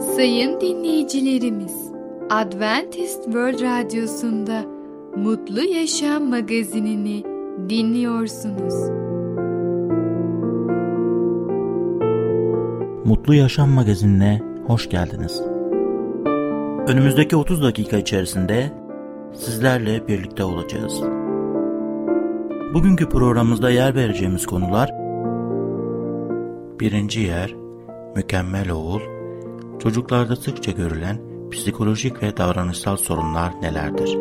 Sayın 0.00 0.60
dinleyicilerimiz, 0.60 1.92
Adventist 2.30 3.24
World 3.24 3.60
Radyosu'nda 3.60 4.64
Mutlu 5.16 5.60
Yaşam 5.60 6.24
magazinini 6.24 7.24
dinliyorsunuz. 7.68 8.74
Mutlu 13.04 13.34
Yaşam 13.34 13.70
magazinine 13.70 14.40
hoş 14.66 14.88
geldiniz. 14.88 15.42
Önümüzdeki 16.88 17.36
30 17.36 17.62
dakika 17.62 17.96
içerisinde 17.96 18.72
sizlerle 19.32 20.08
birlikte 20.08 20.44
olacağız. 20.44 21.00
Bugünkü 22.74 23.08
programımızda 23.08 23.70
yer 23.70 23.94
vereceğimiz 23.94 24.46
konular 24.46 25.04
Birinci 26.80 27.20
yer, 27.20 27.54
mükemmel 28.16 28.70
oğul, 28.70 29.00
çocuklarda 29.82 30.36
sıkça 30.36 30.70
görülen 30.70 31.20
psikolojik 31.52 32.22
ve 32.22 32.36
davranışsal 32.36 32.96
sorunlar 32.96 33.52
nelerdir? 33.62 34.18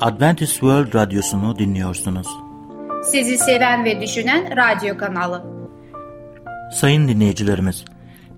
Adventist 0.00 0.52
World 0.52 0.94
Radyosu'nu 0.94 1.58
dinliyorsunuz. 1.58 2.26
Sizi 3.04 3.38
seven 3.38 3.84
ve 3.84 4.00
düşünen 4.00 4.56
radyo 4.56 4.98
kanalı. 4.98 5.44
Sayın 6.72 7.08
dinleyicilerimiz, 7.08 7.84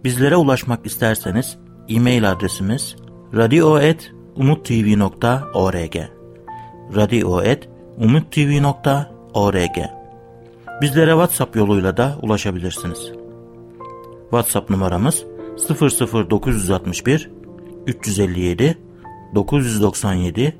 bizlere 0.04 0.36
ulaşmak 0.36 0.86
isterseniz 0.86 1.58
e-mail 1.88 2.30
adresimiz 2.30 2.96
radio.umutv.org 3.34 5.96
radio.umutv.org 6.96 7.71
Bizlere 10.82 11.10
WhatsApp 11.10 11.56
yoluyla 11.56 11.96
da 11.96 12.18
ulaşabilirsiniz. 12.22 13.12
WhatsApp 14.22 14.70
numaramız 14.70 15.24
00961 16.30 17.30
357 17.86 18.78
997 19.34 20.56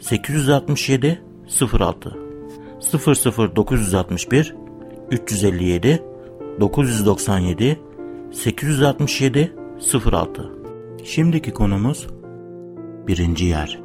867 0.00 1.22
06 1.80 2.16
00961 3.56 4.54
357 5.10 6.02
997 6.60 7.78
867 8.32 9.52
06 10.04 10.50
Şimdiki 11.04 11.50
konumuz 11.50 12.06
birinci 13.06 13.44
yer. 13.44 13.80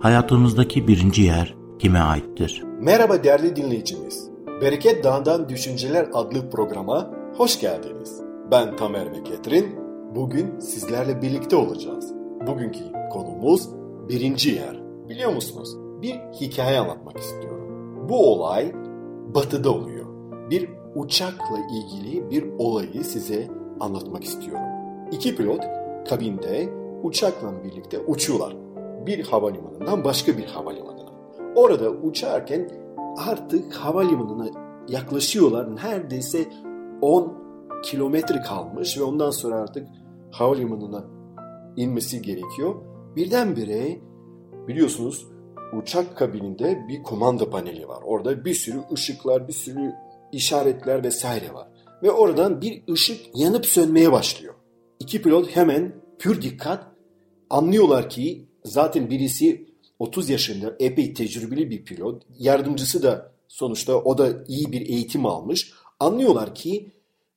Hayatımızdaki 0.00 0.88
birinci 0.88 1.22
yer 1.22 1.59
kime 1.80 1.98
aittir? 1.98 2.64
Merhaba 2.80 3.24
değerli 3.24 3.56
dinleyicimiz. 3.56 4.30
Bereket 4.60 5.04
Dağı'ndan 5.04 5.48
Düşünceler 5.48 6.08
adlı 6.12 6.50
programa 6.50 7.10
hoş 7.36 7.60
geldiniz. 7.60 8.20
Ben 8.50 8.76
Tamer 8.76 9.12
ve 9.12 9.22
Ketrin. 9.22 9.76
Bugün 10.14 10.60
sizlerle 10.60 11.22
birlikte 11.22 11.56
olacağız. 11.56 12.12
Bugünkü 12.46 12.78
konumuz 13.12 13.68
birinci 14.08 14.50
yer. 14.50 14.80
Biliyor 15.08 15.32
musunuz? 15.32 15.76
Bir 16.02 16.14
hikaye 16.40 16.78
anlatmak 16.78 17.18
istiyorum. 17.18 18.08
Bu 18.08 18.32
olay 18.32 18.72
batıda 19.34 19.70
oluyor. 19.70 20.06
Bir 20.50 20.68
uçakla 20.94 21.58
ilgili 21.72 22.30
bir 22.30 22.44
olayı 22.58 23.04
size 23.04 23.48
anlatmak 23.80 24.24
istiyorum. 24.24 24.62
İki 25.12 25.36
pilot 25.36 25.60
kabinde 26.08 26.68
uçakla 27.02 27.64
birlikte 27.64 27.98
uçuyorlar. 27.98 28.56
Bir 29.06 29.24
havalimanından 29.24 30.04
başka 30.04 30.38
bir 30.38 30.44
havalimanına. 30.44 30.99
Orada 31.56 31.90
uçarken 31.90 32.70
artık 33.18 33.74
havalimanına 33.74 34.50
yaklaşıyorlar. 34.88 35.76
Neredeyse 35.76 36.44
10 37.02 37.40
kilometre 37.82 38.40
kalmış 38.40 38.98
ve 38.98 39.02
ondan 39.02 39.30
sonra 39.30 39.54
artık 39.54 39.88
havalimanına 40.30 41.04
inmesi 41.76 42.22
gerekiyor. 42.22 42.74
Birdenbire 43.16 44.00
biliyorsunuz 44.68 45.26
uçak 45.82 46.16
kabininde 46.16 46.84
bir 46.88 47.02
kumanda 47.02 47.50
paneli 47.50 47.88
var. 47.88 48.02
Orada 48.04 48.44
bir 48.44 48.54
sürü 48.54 48.80
ışıklar, 48.92 49.48
bir 49.48 49.52
sürü 49.52 49.92
işaretler 50.32 51.04
vesaire 51.04 51.54
var. 51.54 51.68
Ve 52.02 52.10
oradan 52.10 52.60
bir 52.60 52.82
ışık 52.92 53.20
yanıp 53.34 53.66
sönmeye 53.66 54.12
başlıyor. 54.12 54.54
İki 55.00 55.22
pilot 55.22 55.56
hemen 55.56 55.92
pür 56.18 56.42
dikkat 56.42 56.86
anlıyorlar 57.50 58.10
ki 58.10 58.48
zaten 58.64 59.10
birisi 59.10 59.69
30 60.00 60.30
yaşında 60.30 60.76
epey 60.78 61.14
tecrübeli 61.14 61.70
bir 61.70 61.84
pilot. 61.84 62.22
Yardımcısı 62.38 63.02
da 63.02 63.32
sonuçta 63.48 63.96
o 63.96 64.18
da 64.18 64.44
iyi 64.48 64.72
bir 64.72 64.80
eğitim 64.80 65.26
almış. 65.26 65.72
Anlıyorlar 66.00 66.54
ki 66.54 66.90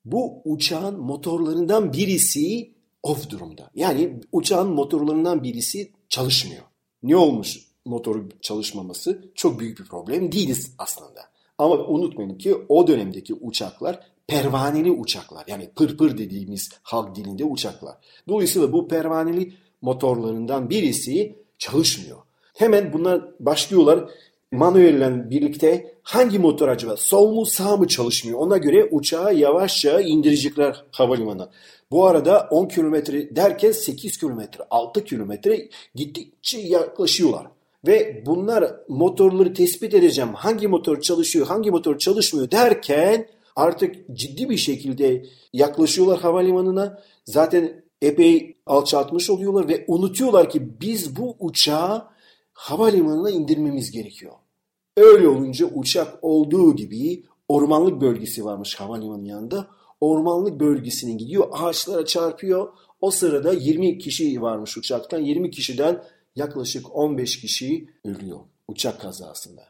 bu 0.05 0.41
uçağın 0.45 0.99
motorlarından 0.99 1.93
birisi 1.93 2.71
off 3.03 3.29
durumda. 3.29 3.69
Yani 3.75 4.19
uçağın 4.31 4.69
motorlarından 4.69 5.43
birisi 5.43 5.91
çalışmıyor. 6.09 6.63
Ne 7.03 7.15
olmuş 7.15 7.59
motoru 7.85 8.29
çalışmaması? 8.41 9.31
Çok 9.35 9.59
büyük 9.59 9.79
bir 9.79 9.85
problem 9.85 10.31
değiliz 10.31 10.71
aslında. 10.77 11.21
Ama 11.57 11.75
unutmayın 11.75 12.37
ki 12.37 12.55
o 12.69 12.87
dönemdeki 12.87 13.33
uçaklar 13.33 13.99
pervaneli 14.27 14.91
uçaklar. 14.91 15.43
Yani 15.47 15.69
pırpır 15.75 16.17
dediğimiz 16.17 16.69
halk 16.83 17.15
dilinde 17.15 17.43
uçaklar. 17.45 17.95
Dolayısıyla 18.27 18.73
bu 18.73 18.87
pervaneli 18.87 19.53
motorlarından 19.81 20.69
birisi 20.69 21.35
çalışmıyor. 21.57 22.22
Hemen 22.53 22.93
bunlar 22.93 23.21
başlıyorlar 23.39 24.09
manuelle 24.51 25.29
birlikte 25.29 25.95
hangi 26.03 26.39
motor 26.39 26.67
acaba 26.67 26.97
sol 26.97 27.33
mu 27.33 27.45
sağ 27.45 27.77
mı 27.77 27.87
çalışmıyor 27.87 28.39
ona 28.39 28.57
göre 28.57 28.87
uçağı 28.91 29.35
yavaşça 29.35 30.01
indirecekler 30.01 30.83
havalimanına. 30.91 31.49
Bu 31.91 32.07
arada 32.07 32.47
10 32.51 32.67
kilometre 32.67 33.35
derken 33.35 33.71
8 33.71 34.17
kilometre 34.17 34.63
6 34.69 35.03
kilometre 35.03 35.69
gittikçe 35.95 36.59
yaklaşıyorlar. 36.59 37.47
Ve 37.87 38.23
bunlar 38.25 38.75
motorları 38.87 39.53
tespit 39.53 39.93
edeceğim 39.93 40.33
hangi 40.33 40.67
motor 40.67 41.01
çalışıyor 41.01 41.47
hangi 41.47 41.71
motor 41.71 41.97
çalışmıyor 41.97 42.51
derken 42.51 43.27
artık 43.55 43.95
ciddi 44.13 44.49
bir 44.49 44.57
şekilde 44.57 45.25
yaklaşıyorlar 45.53 46.19
havalimanına. 46.19 47.01
Zaten 47.25 47.83
epey 48.01 48.55
alçaltmış 48.65 49.29
oluyorlar 49.29 49.69
ve 49.69 49.85
unutuyorlar 49.87 50.49
ki 50.49 50.81
biz 50.81 51.15
bu 51.15 51.35
uçağı 51.39 52.12
havalimanına 52.63 53.29
indirmemiz 53.29 53.91
gerekiyor. 53.91 54.33
Öyle 54.97 55.27
olunca 55.27 55.65
uçak 55.65 56.19
olduğu 56.21 56.75
gibi 56.75 57.23
ormanlık 57.47 58.01
bölgesi 58.01 58.45
varmış 58.45 58.75
havalimanının 58.75 59.25
yanında. 59.25 59.67
Ormanlık 60.01 60.59
bölgesine 60.59 61.13
gidiyor, 61.13 61.47
ağaçlara 61.51 62.05
çarpıyor. 62.05 62.73
O 63.01 63.11
sırada 63.11 63.53
20 63.53 63.97
kişi 63.97 64.41
varmış 64.41 64.77
uçaktan. 64.77 65.19
20 65.19 65.51
kişiden 65.51 66.03
yaklaşık 66.35 66.95
15 66.95 67.41
kişi 67.41 67.89
ölüyor 68.05 68.39
uçak 68.67 69.01
kazasında. 69.01 69.63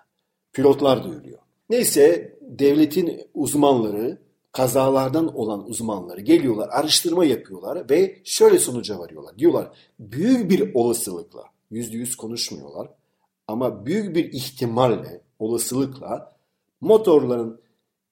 Pilotlar 0.54 1.04
da 1.04 1.10
ölüyor. 1.10 1.40
Neyse 1.70 2.36
devletin 2.42 3.22
uzmanları, 3.34 4.18
kazalardan 4.52 5.36
olan 5.38 5.70
uzmanları 5.70 6.22
geliyorlar, 6.22 6.70
araştırma 6.72 7.26
yapıyorlar 7.26 7.90
ve 7.90 8.22
şöyle 8.24 8.60
sonuca 8.60 9.00
varıyorlar. 9.00 9.38
Diyorlar 9.38 9.72
büyük 10.00 10.50
bir 10.50 10.72
olasılıkla, 10.74 11.44
yüzde 11.74 11.98
yüz 11.98 12.16
konuşmuyorlar 12.16 12.90
ama 13.48 13.86
büyük 13.86 14.16
bir 14.16 14.34
ihtimalle, 14.34 15.22
olasılıkla 15.40 16.36
motorların 16.82 17.62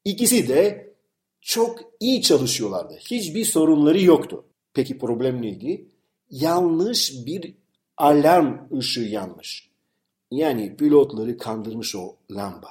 ikisi 0.05 0.47
de 0.47 0.93
çok 1.41 1.79
iyi 1.99 2.21
çalışıyorlardı. 2.21 2.93
Hiçbir 2.99 3.45
sorunları 3.45 4.01
yoktu. 4.01 4.45
Peki 4.73 4.97
problem 4.97 5.41
neydi? 5.41 5.87
Yanlış 6.29 7.25
bir 7.25 7.53
alarm 7.97 8.77
ışığı 8.77 9.01
yanmış. 9.01 9.69
Yani 10.31 10.75
pilotları 10.77 11.37
kandırmış 11.37 11.95
o 11.95 12.15
lamba. 12.31 12.69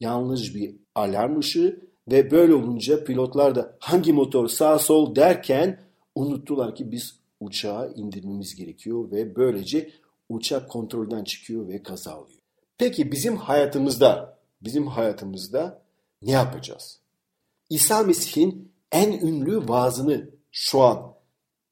Yanlış 0.00 0.54
bir 0.54 0.76
alarm 0.94 1.38
ışığı 1.38 1.80
ve 2.10 2.30
böyle 2.30 2.54
olunca 2.54 3.04
pilotlar 3.04 3.54
da 3.54 3.76
hangi 3.80 4.12
motor 4.12 4.48
sağ 4.48 4.78
sol 4.78 5.14
derken 5.16 5.80
unuttular 6.14 6.74
ki 6.74 6.92
biz 6.92 7.18
uçağı 7.40 7.94
indirmemiz 7.94 8.54
gerekiyor 8.54 9.10
ve 9.10 9.36
böylece 9.36 9.90
uçak 10.28 10.70
kontrolden 10.70 11.24
çıkıyor 11.24 11.68
ve 11.68 11.82
kaza 11.82 12.20
oluyor. 12.20 12.40
Peki 12.78 13.12
bizim 13.12 13.36
hayatımızda, 13.36 14.38
bizim 14.62 14.86
hayatımızda 14.86 15.82
ne 16.22 16.30
yapacağız? 16.30 17.00
İsa 17.70 18.02
Mesih'in 18.02 18.72
en 18.92 19.12
ünlü 19.12 19.68
vaazını 19.68 20.30
şu 20.52 20.80
an 20.80 21.14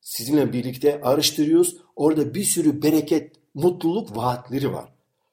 sizinle 0.00 0.53
birlikte 0.53 1.00
araştırıyoruz. 1.00 1.76
Orada 1.97 2.35
bir 2.35 2.44
sürü 2.44 2.82
bereket, 2.82 3.37
mutluluk 3.55 4.17
vaatleri 4.17 4.73
var. 4.73 4.93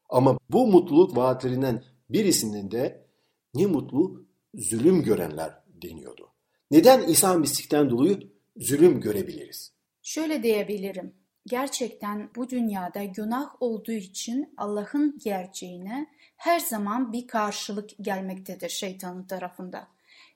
Ama 0.09 0.37
bu 0.49 0.67
mutluluk 0.67 1.17
vaatlerinden 1.17 1.83
birisinin 2.09 2.71
de 2.71 3.05
ne 3.53 3.65
mutlu 3.65 4.25
zulüm 4.55 5.03
görenler 5.03 5.53
deniyordu. 5.67 6.29
Neden 6.71 7.07
İsa 7.07 7.33
Mesih'ten 7.33 7.89
dolayı 7.89 8.31
zulüm 8.57 9.01
görebiliriz? 9.01 9.71
Şöyle 10.01 10.43
diyebilirim. 10.43 11.22
Gerçekten 11.47 12.29
bu 12.35 12.49
dünyada 12.49 13.03
günah 13.03 13.55
olduğu 13.59 13.91
için 13.91 14.53
Allah'ın 14.57 15.19
gerçeğine 15.23 16.07
her 16.37 16.59
zaman 16.59 17.13
bir 17.13 17.27
karşılık 17.27 17.89
gelmektedir 18.01 18.69
şeytanın 18.69 19.23
tarafında. 19.23 19.87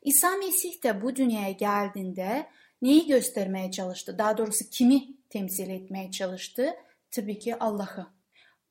İsa 0.02 0.36
Mesih 0.36 0.84
de 0.84 1.02
bu 1.02 1.16
dünyaya 1.16 1.52
geldiğinde 1.52 2.48
neyi 2.82 3.08
göstermeye 3.08 3.72
çalıştı? 3.72 4.16
Daha 4.18 4.38
doğrusu 4.38 4.70
kimi 4.72 5.08
temsil 5.30 5.70
etmeye 5.70 6.12
çalıştı? 6.12 6.76
Tabii 7.12 7.40
ki 7.40 7.56
Allah'ı. 7.60 8.08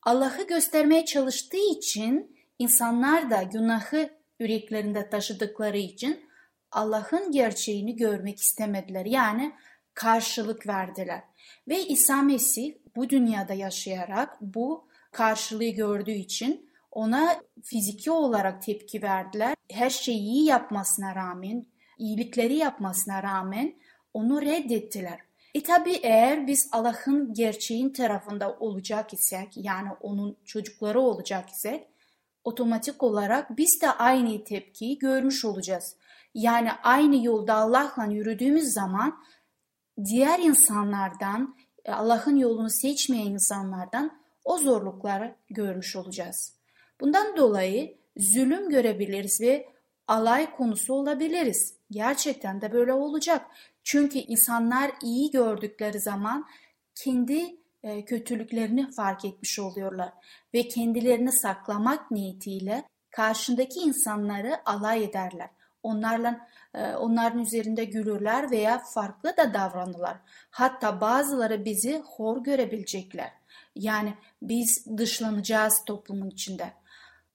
Allah'ı 0.03 0.47
göstermeye 0.47 1.05
çalıştığı 1.05 1.77
için 1.77 2.37
insanlar 2.59 3.29
da 3.29 3.43
günahı 3.43 4.09
yüreklerinde 4.39 5.09
taşıdıkları 5.09 5.77
için 5.77 6.27
Allah'ın 6.71 7.31
gerçeğini 7.31 7.95
görmek 7.95 8.39
istemediler. 8.39 9.05
Yani 9.05 9.53
karşılık 9.97 10.67
verdiler. 10.67 11.23
Ve 11.67 11.87
İsa 11.87 12.21
Mesih 12.21 12.73
bu 12.95 13.09
dünyada 13.09 13.53
yaşayarak 13.53 14.37
bu 14.41 14.87
karşılığı 15.11 15.69
gördüğü 15.69 16.11
için 16.11 16.69
ona 16.91 17.41
fiziki 17.63 18.11
olarak 18.11 18.61
tepki 18.61 19.01
verdiler. 19.01 19.55
Her 19.71 19.89
şeyi 19.89 20.19
iyi 20.19 20.45
yapmasına 20.45 21.15
rağmen, 21.15 21.65
iyilikleri 21.97 22.55
yapmasına 22.55 23.23
rağmen 23.23 23.73
onu 24.13 24.41
reddettiler. 24.41 25.19
E 25.55 25.63
tabi 25.63 25.91
eğer 25.91 26.47
biz 26.47 26.69
Allah'ın 26.71 27.33
gerçeğin 27.33 27.89
tarafında 27.89 28.57
olacak 28.59 29.13
isek 29.13 29.47
yani 29.55 29.89
onun 30.01 30.37
çocukları 30.45 30.99
olacak 30.99 31.49
isek 31.49 31.87
otomatik 32.43 33.03
olarak 33.03 33.57
biz 33.57 33.81
de 33.81 33.91
aynı 33.91 34.43
tepkiyi 34.43 34.97
görmüş 34.97 35.45
olacağız. 35.45 35.95
Yani 36.33 36.71
aynı 36.83 37.25
yolda 37.25 37.53
Allah'la 37.53 38.05
yürüdüğümüz 38.05 38.73
zaman 38.73 39.19
diğer 40.05 40.39
insanlardan, 40.39 41.55
e, 41.85 41.91
Allah'ın 41.91 42.35
yolunu 42.35 42.69
seçmeyen 42.69 43.31
insanlardan 43.31 44.19
o 44.45 44.57
zorlukları 44.57 45.35
görmüş 45.49 45.95
olacağız. 45.95 46.53
Bundan 47.01 47.37
dolayı 47.37 47.97
zulüm 48.17 48.69
görebiliriz 48.69 49.41
ve 49.41 49.69
alay 50.07 50.55
konusu 50.55 50.93
olabiliriz. 50.93 51.77
Gerçekten 51.91 52.61
de 52.61 52.71
böyle 52.71 52.93
olacak. 52.93 53.45
Çünkü 53.83 54.17
insanlar 54.17 54.91
iyi 55.03 55.31
gördükleri 55.31 55.99
zaman 55.99 56.45
kendi 56.95 57.57
e, 57.83 58.05
kötülüklerini 58.05 58.91
fark 58.91 59.25
etmiş 59.25 59.59
oluyorlar 59.59 60.13
ve 60.53 60.67
kendilerini 60.67 61.31
saklamak 61.31 62.11
niyetiyle 62.11 62.83
karşındaki 63.11 63.79
insanları 63.79 64.69
alay 64.69 65.03
ederler. 65.03 65.49
Onlarla 65.83 66.47
e, 66.73 66.95
onların 66.95 67.39
üzerinde 67.39 67.85
gülürler 67.85 68.51
veya 68.51 68.81
farklı 68.93 69.37
da 69.37 69.53
davranırlar. 69.53 70.17
Hatta 70.49 71.01
bazıları 71.01 71.65
bizi 71.65 72.03
hor 72.05 72.43
görebilecekler. 72.43 73.31
Yani 73.75 74.13
biz 74.41 74.85
dışlanacağız 74.97 75.83
toplumun 75.85 76.29
içinde. 76.29 76.73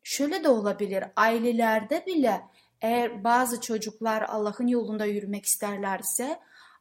Şöyle 0.02 0.44
de 0.44 0.48
olabilir 0.48 1.04
ailelerde 1.16 2.06
bile 2.06 2.40
eğer 2.80 3.24
bazı 3.24 3.60
çocuklar 3.60 4.22
Allah'ın 4.22 4.66
yolunda 4.66 5.04
yürümek 5.04 5.44
isterlerse 5.46 6.38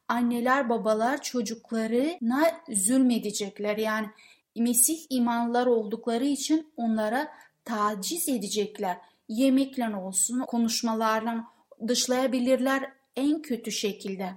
anneler 0.07 0.69
babalar 0.69 1.21
çocuklarına 1.21 2.51
zulmedecekler. 2.69 3.77
Yani 3.77 4.07
Mesih 4.55 4.99
imanlar 5.09 5.67
oldukları 5.67 6.25
için 6.25 6.73
onlara 6.77 7.31
taciz 7.65 8.29
edecekler. 8.29 8.97
Yemekle 9.31 9.95
olsun, 9.95 10.39
konuşmalarla 10.39 11.44
dışlayabilirler 11.88 12.92
en 13.16 13.42
kötü 13.42 13.72
şekilde. 13.72 14.30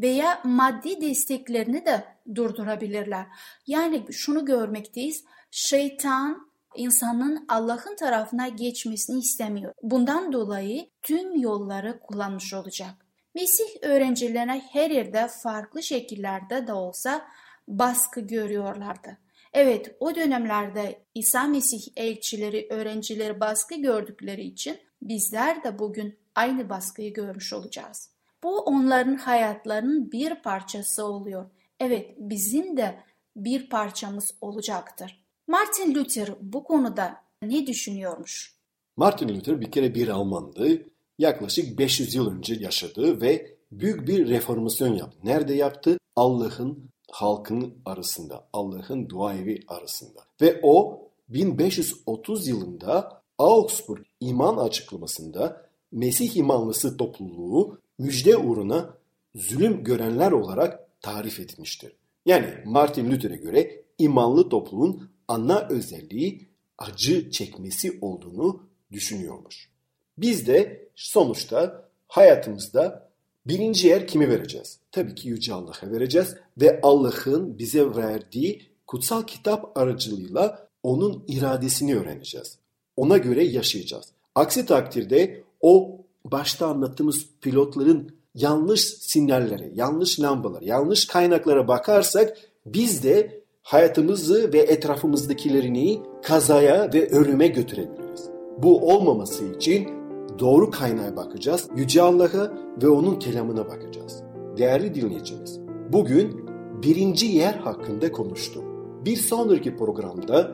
Veya 0.00 0.40
maddi 0.44 1.00
desteklerini 1.00 1.86
de 1.86 2.04
durdurabilirler. 2.34 3.26
Yani 3.66 4.04
şunu 4.12 4.44
görmekteyiz. 4.44 5.24
Şeytan 5.50 6.50
insanın 6.76 7.44
Allah'ın 7.48 7.96
tarafına 7.96 8.48
geçmesini 8.48 9.18
istemiyor. 9.18 9.74
Bundan 9.82 10.32
dolayı 10.32 10.86
tüm 11.02 11.40
yolları 11.40 12.00
kullanmış 12.00 12.54
olacak. 12.54 12.94
Mesih 13.34 13.82
öğrencilerine 13.82 14.62
her 14.72 14.90
yerde 14.90 15.28
farklı 15.42 15.82
şekillerde 15.82 16.66
de 16.66 16.72
olsa 16.72 17.26
baskı 17.68 18.20
görüyorlardı. 18.20 19.18
Evet 19.52 19.96
o 20.00 20.14
dönemlerde 20.14 21.02
İsa 21.14 21.44
Mesih 21.44 21.80
elçileri, 21.96 22.66
öğrencileri 22.70 23.40
baskı 23.40 23.74
gördükleri 23.74 24.42
için 24.42 24.78
bizler 25.02 25.64
de 25.64 25.78
bugün 25.78 26.18
aynı 26.34 26.68
baskıyı 26.68 27.12
görmüş 27.14 27.52
olacağız. 27.52 28.10
Bu 28.42 28.58
onların 28.58 29.16
hayatlarının 29.16 30.12
bir 30.12 30.34
parçası 30.34 31.04
oluyor. 31.04 31.50
Evet 31.80 32.14
bizim 32.18 32.76
de 32.76 33.00
bir 33.36 33.68
parçamız 33.68 34.34
olacaktır. 34.40 35.24
Martin 35.46 35.94
Luther 35.94 36.28
bu 36.40 36.64
konuda 36.64 37.16
ne 37.42 37.66
düşünüyormuş? 37.66 38.54
Martin 38.96 39.28
Luther 39.28 39.60
bir 39.60 39.70
kere 39.70 39.94
bir 39.94 40.08
Almandı. 40.08 40.86
Yaklaşık 41.18 41.78
500 41.78 42.14
yıl 42.14 42.30
önce 42.30 42.54
yaşadı 42.54 43.20
ve 43.20 43.56
büyük 43.72 44.08
bir 44.08 44.28
reformasyon 44.28 44.94
yaptı. 44.94 45.18
Nerede 45.24 45.54
yaptı? 45.54 45.98
Allah'ın 46.16 46.90
halkın 47.10 47.74
arasında, 47.84 48.48
Allah'ın 48.52 49.08
dua 49.08 49.34
evi 49.34 49.60
arasında. 49.68 50.20
Ve 50.40 50.60
o 50.62 51.02
1530 51.28 52.48
yılında 52.48 53.22
Augsburg 53.38 54.04
iman 54.20 54.56
açıklamasında 54.56 55.70
Mesih 55.92 56.36
imanlısı 56.36 56.96
topluluğu 56.96 57.78
müjde 57.98 58.36
uğruna 58.36 58.94
zulüm 59.34 59.84
görenler 59.84 60.32
olarak 60.32 61.00
tarif 61.00 61.40
etmiştir. 61.40 61.92
Yani 62.26 62.54
Martin 62.64 63.10
Luther'e 63.10 63.36
göre 63.36 63.84
imanlı 63.98 64.48
topluluğun 64.48 65.10
ana 65.28 65.68
özelliği 65.70 66.48
acı 66.78 67.30
çekmesi 67.30 67.98
olduğunu 68.00 68.62
düşünüyormuş. 68.92 69.70
Biz 70.18 70.46
de 70.46 70.88
sonuçta 70.94 71.88
hayatımızda 72.08 73.09
birinci 73.46 73.88
yer 73.88 74.06
kimi 74.06 74.28
vereceğiz? 74.28 74.78
Tabii 74.92 75.14
ki 75.14 75.28
Yüce 75.28 75.54
Allah'a 75.54 75.90
vereceğiz 75.90 76.34
ve 76.60 76.80
Allah'ın 76.82 77.58
bize 77.58 77.94
verdiği 77.96 78.62
kutsal 78.86 79.22
kitap 79.22 79.78
aracılığıyla 79.78 80.68
onun 80.82 81.24
iradesini 81.28 81.96
öğreneceğiz. 81.96 82.58
Ona 82.96 83.16
göre 83.16 83.44
yaşayacağız. 83.44 84.04
Aksi 84.34 84.66
takdirde 84.66 85.42
o 85.60 86.00
başta 86.24 86.66
anlattığımız 86.66 87.26
pilotların 87.40 88.12
yanlış 88.34 88.80
sinyallere, 88.80 89.70
yanlış 89.74 90.20
lambalara, 90.20 90.64
yanlış 90.64 91.06
kaynaklara 91.06 91.68
bakarsak 91.68 92.36
biz 92.66 93.04
de 93.04 93.40
hayatımızı 93.62 94.52
ve 94.52 94.58
etrafımızdakilerini 94.58 96.02
kazaya 96.22 96.92
ve 96.94 97.08
ölüme 97.08 97.48
götürebiliriz. 97.48 98.28
Bu 98.58 98.94
olmaması 98.94 99.44
için 99.44 99.99
doğru 100.38 100.70
kaynağa 100.70 101.16
bakacağız. 101.16 101.68
Yüce 101.76 102.02
Allah'a 102.02 102.52
ve 102.82 102.88
onun 102.88 103.18
kelamına 103.18 103.66
bakacağız. 103.66 104.22
Değerli 104.56 104.94
dinleyicimiz, 104.94 105.60
bugün 105.92 106.50
birinci 106.82 107.26
yer 107.26 107.54
hakkında 107.54 108.12
konuştum. 108.12 108.64
Bir 109.04 109.16
sonraki 109.16 109.76
programda 109.76 110.50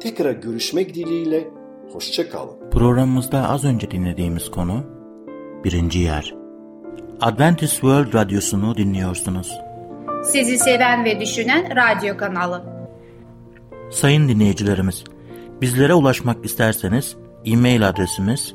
tekrar 0.00 0.32
görüşmek 0.32 0.94
dileğiyle 0.94 1.48
hoşça 1.92 2.30
kalın. 2.30 2.70
Programımızda 2.70 3.48
az 3.48 3.64
önce 3.64 3.90
dinlediğimiz 3.90 4.50
konu 4.50 4.84
birinci 5.64 5.98
yer. 5.98 6.34
Adventist 7.20 7.72
World 7.72 8.14
Radyosu'nu 8.14 8.76
dinliyorsunuz. 8.76 9.60
Sizi 10.24 10.58
seven 10.58 11.04
ve 11.04 11.20
düşünen 11.20 11.68
radyo 11.76 12.16
kanalı. 12.16 12.62
Sayın 13.90 14.28
dinleyicilerimiz, 14.28 15.04
bizlere 15.60 15.94
ulaşmak 15.94 16.44
isterseniz 16.44 17.16
e-mail 17.44 17.88
adresimiz 17.88 18.54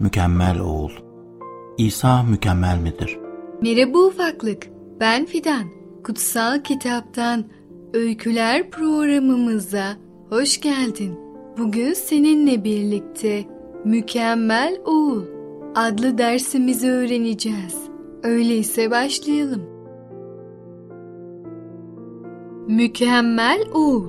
Mükemmel 0.00 0.60
Oğul 0.60 0.90
İsa 1.78 2.22
mükemmel 2.22 2.78
midir? 2.78 3.18
Merhaba 3.62 3.98
ufaklık, 3.98 4.68
ben 5.00 5.24
Fidan. 5.24 5.64
Kutsal 6.04 6.60
Kitaptan 6.62 7.44
Öyküler 7.94 8.70
programımıza 8.70 9.96
hoş 10.30 10.60
geldin. 10.60 11.18
Bugün 11.58 11.92
seninle 11.92 12.64
birlikte 12.64 13.44
Mükemmel 13.84 14.80
Oğul 14.84 15.22
adlı 15.74 16.18
dersimizi 16.18 16.90
öğreneceğiz. 16.90 17.76
Öyleyse 18.22 18.90
başlayalım. 18.90 19.62
Mükemmel 22.68 23.60
oğul 23.74 24.08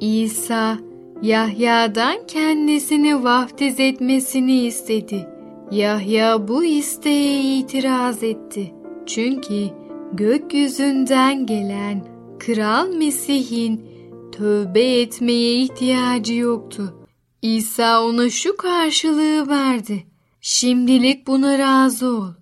İsa 0.00 0.78
Yahya'dan 1.22 2.26
kendisini 2.26 3.24
vaftiz 3.24 3.80
etmesini 3.80 4.66
istedi. 4.66 5.28
Yahya 5.70 6.48
bu 6.48 6.64
isteğe 6.64 7.58
itiraz 7.58 8.22
etti. 8.22 8.74
Çünkü 9.06 9.68
gökyüzünden 10.12 11.46
gelen 11.46 12.06
Kral 12.38 12.88
Mesih'in 12.88 13.84
tövbe 14.32 15.00
etmeye 15.00 15.62
ihtiyacı 15.62 16.34
yoktu. 16.34 17.06
İsa 17.42 18.04
ona 18.04 18.30
şu 18.30 18.56
karşılığı 18.56 19.48
verdi. 19.48 20.06
Şimdilik 20.40 21.26
buna 21.26 21.58
razı 21.58 22.06
ol. 22.06 22.32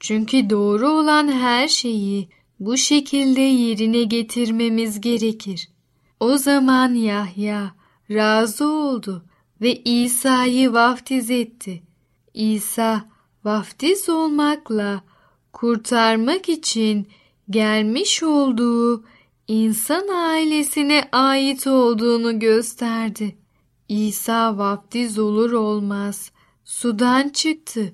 Çünkü 0.00 0.50
doğru 0.50 0.88
olan 0.88 1.28
her 1.28 1.68
şeyi 1.68 2.28
bu 2.60 2.76
şekilde 2.76 3.40
yerine 3.40 4.02
getirmemiz 4.02 5.00
gerekir. 5.00 5.68
O 6.20 6.36
zaman 6.36 6.94
Yahya 6.94 7.75
razı 8.10 8.68
oldu 8.68 9.24
ve 9.60 9.82
İsa'yı 9.82 10.72
vaftiz 10.72 11.30
etti. 11.30 11.82
İsa 12.34 13.04
vaftiz 13.44 14.08
olmakla 14.08 15.02
kurtarmak 15.52 16.48
için 16.48 17.08
gelmiş 17.50 18.22
olduğu 18.22 19.04
insan 19.48 20.08
ailesine 20.08 21.08
ait 21.12 21.66
olduğunu 21.66 22.38
gösterdi. 22.38 23.36
İsa 23.88 24.58
vaftiz 24.58 25.18
olur 25.18 25.52
olmaz 25.52 26.30
sudan 26.64 27.28
çıktı. 27.28 27.92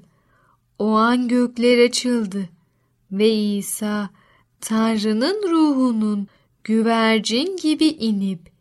O 0.79 0.91
an 0.91 1.29
gökler 1.29 1.85
açıldı 1.85 2.49
ve 3.13 3.31
İsa 3.31 4.11
Tanrı'nın 4.61 5.51
ruhunun 5.51 6.29
güvercin 6.65 7.57
gibi 7.57 7.87
inip 7.87 8.52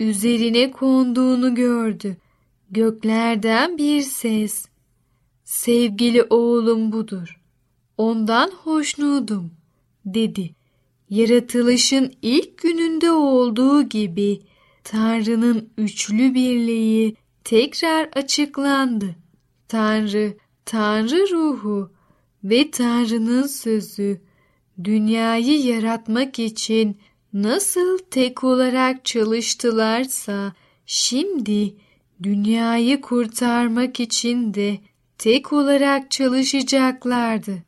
üzerine 0.00 0.70
konduğunu 0.70 1.54
gördü. 1.54 2.16
Göklerden 2.70 3.78
bir 3.78 4.02
ses, 4.02 4.66
sevgili 5.44 6.22
oğlum 6.22 6.92
budur, 6.92 7.40
ondan 7.98 8.50
hoşnudum, 8.50 9.50
dedi. 10.04 10.50
Yaratılışın 11.10 12.12
ilk 12.22 12.58
gününde 12.58 13.10
olduğu 13.10 13.82
gibi 13.82 14.40
Tanrı'nın 14.84 15.68
üçlü 15.78 16.34
birliği 16.34 17.16
tekrar 17.44 18.08
açıklandı. 18.14 19.16
Tanrı, 19.68 20.34
Tanrı 20.64 21.30
ruhu 21.30 21.90
ve 22.44 22.70
Tanrı'nın 22.70 23.46
sözü 23.46 24.20
dünyayı 24.84 25.60
yaratmak 25.60 26.38
için 26.38 26.96
nasıl 27.42 27.98
tek 27.98 28.44
olarak 28.44 29.04
çalıştılarsa 29.04 30.52
şimdi 30.86 31.74
dünyayı 32.22 33.00
kurtarmak 33.00 34.00
için 34.00 34.54
de 34.54 34.78
tek 35.18 35.52
olarak 35.52 36.10
çalışacaklardı. 36.10 37.62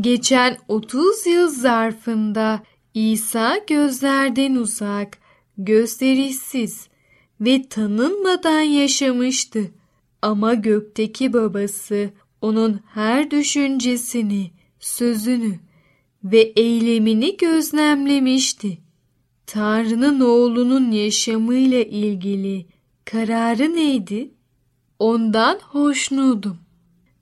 Geçen 0.00 0.58
30 0.68 1.26
yıl 1.26 1.48
zarfında 1.48 2.62
İsa 2.94 3.58
gözlerden 3.68 4.54
uzak, 4.54 5.18
gösterişsiz 5.58 6.88
ve 7.40 7.68
tanınmadan 7.68 8.60
yaşamıştı. 8.60 9.70
Ama 10.22 10.54
gökteki 10.54 11.32
babası 11.32 12.10
onun 12.40 12.80
her 12.94 13.30
düşüncesini, 13.30 14.50
sözünü 14.80 15.58
ve 16.24 16.40
eylemini 16.40 17.36
gözlemlemişti. 17.36 18.81
Tanrı'nın 19.52 20.20
oğlunun 20.20 20.90
yaşamıyla 20.90 21.82
ilgili 21.82 22.66
kararı 23.04 23.74
neydi? 23.74 24.30
Ondan 24.98 25.58
hoşnudum. 25.62 26.58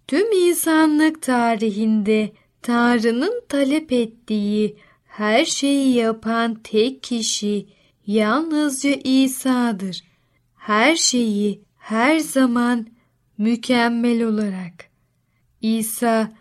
Tüm 0.09 0.33
insanlık 0.33 1.23
tarihinde 1.23 2.33
Tanrı'nın 2.63 3.43
talep 3.49 3.93
ettiği 3.93 4.77
her 5.07 5.45
şeyi 5.45 5.95
yapan 5.95 6.55
tek 6.65 7.03
kişi 7.03 7.67
yalnızca 8.07 8.91
İsa'dır. 9.05 10.05
Her 10.57 10.97
şeyi 10.97 11.61
her 11.79 12.19
zaman 12.19 12.87
mükemmel 13.39 14.23
olarak. 14.23 14.91
İsa 15.61 16.33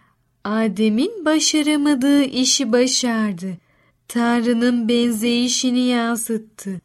Adem'in 0.44 1.26
başaramadığı 1.26 2.24
işi 2.24 2.72
başardı. 2.72 3.58
Tanrı'nın 4.10 4.88
benzeyişini 4.88 5.80
yansıttı. 5.80 6.82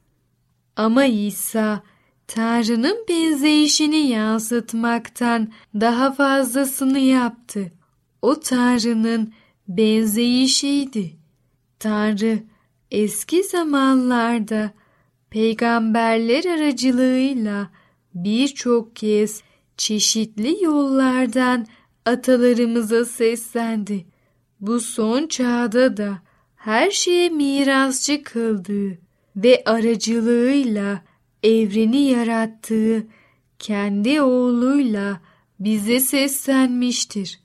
Ama 0.76 1.04
İsa 1.04 1.82
Tanrı'nın 2.26 3.04
benzeyişini 3.08 4.08
yansıtmaktan 4.08 5.52
daha 5.74 6.12
fazlasını 6.12 6.98
yaptı. 6.98 7.72
O 8.22 8.40
Tanrı'nın 8.40 9.32
benzeyişiydi. 9.68 11.16
Tanrı 11.78 12.38
eski 12.90 13.44
zamanlarda 13.44 14.70
peygamberler 15.30 16.44
aracılığıyla 16.44 17.70
birçok 18.14 18.96
kez 18.96 19.42
çeşitli 19.76 20.64
yollardan 20.64 21.66
atalarımıza 22.06 23.04
seslendi. 23.04 24.06
Bu 24.60 24.80
son 24.80 25.26
çağda 25.26 25.96
da 25.96 26.23
her 26.64 26.90
şeye 26.90 27.28
mirasçı 27.28 28.22
kıldığı 28.22 28.98
ve 29.36 29.62
aracılığıyla 29.66 31.04
evreni 31.42 32.02
yarattığı 32.02 33.06
kendi 33.58 34.20
oğluyla 34.20 35.20
bize 35.60 36.00
seslenmiştir. 36.00 37.40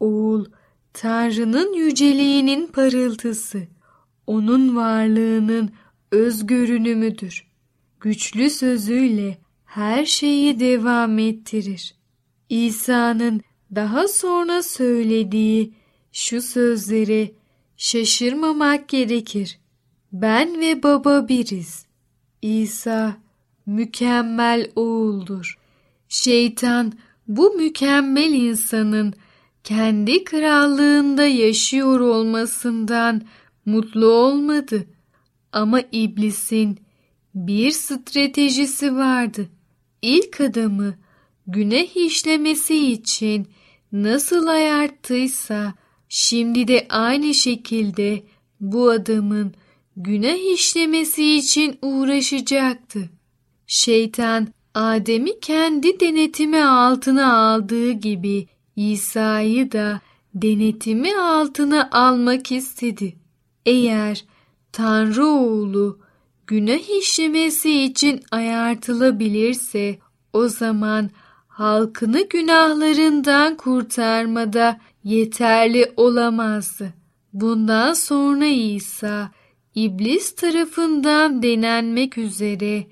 Oğul, 0.00 0.44
Tanrı'nın 0.92 1.72
yüceliğinin 1.72 2.66
parıltısı, 2.66 3.68
onun 4.26 4.76
varlığının 4.76 5.70
öz 6.12 6.46
görünümüdür. 6.46 7.46
Güçlü 8.00 8.50
sözüyle 8.50 9.38
her 9.64 10.04
şeyi 10.04 10.60
devam 10.60 11.18
ettirir. 11.18 11.94
İsa'nın 12.48 13.40
daha 13.74 14.08
sonra 14.08 14.62
söylediği 14.62 15.74
şu 16.12 16.42
sözleri 16.42 17.39
şaşırmamak 17.80 18.88
gerekir. 18.88 19.58
Ben 20.12 20.60
ve 20.60 20.82
baba 20.82 21.28
biriz. 21.28 21.86
İsa 22.42 23.16
mükemmel 23.66 24.70
oğuldur. 24.76 25.58
Şeytan 26.08 26.92
bu 27.28 27.50
mükemmel 27.50 28.32
insanın 28.32 29.14
kendi 29.64 30.24
krallığında 30.24 31.24
yaşıyor 31.26 32.00
olmasından 32.00 33.22
mutlu 33.66 34.06
olmadı. 34.06 34.86
Ama 35.52 35.80
iblisin 35.92 36.78
bir 37.34 37.70
stratejisi 37.70 38.96
vardı. 38.96 39.48
İlk 40.02 40.40
adamı 40.40 40.94
günah 41.46 41.96
işlemesi 41.96 42.92
için 42.92 43.48
nasıl 43.92 44.46
ayarttıysa 44.46 45.74
şimdi 46.10 46.68
de 46.68 46.86
aynı 46.88 47.34
şekilde 47.34 48.22
bu 48.60 48.90
adamın 48.90 49.54
günah 49.96 50.52
işlemesi 50.54 51.36
için 51.36 51.78
uğraşacaktı. 51.82 53.10
Şeytan 53.66 54.48
Adem'i 54.74 55.40
kendi 55.40 56.00
denetimi 56.00 56.64
altına 56.64 57.38
aldığı 57.38 57.90
gibi 57.90 58.46
İsa'yı 58.76 59.72
da 59.72 60.00
denetimi 60.34 61.16
altına 61.16 61.88
almak 61.92 62.52
istedi. 62.52 63.16
Eğer 63.66 64.24
Tanrı 64.72 65.26
oğlu 65.26 65.98
günah 66.46 66.98
işlemesi 67.00 67.82
için 67.82 68.22
ayartılabilirse 68.30 69.98
o 70.32 70.48
zaman 70.48 71.10
halkını 71.48 72.28
günahlarından 72.28 73.56
kurtarmada 73.56 74.80
yeterli 75.04 75.92
olamazdı. 75.96 76.92
Bundan 77.32 77.92
sonra 77.92 78.46
İsa 78.46 79.30
İblis 79.74 80.34
tarafından 80.34 81.42
denenmek 81.42 82.18
üzere 82.18 82.86